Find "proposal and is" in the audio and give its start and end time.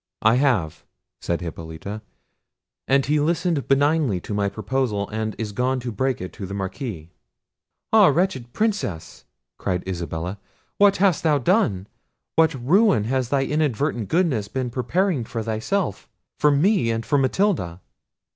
4.49-5.51